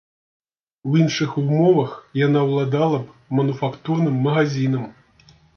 [0.91, 1.91] У іншых умовах
[2.21, 4.83] яна ўладала б мануфактурным магазінам.